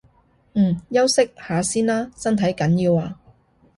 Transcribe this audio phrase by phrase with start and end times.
[0.55, 3.19] 嗯，休息下先啦，身體緊要啊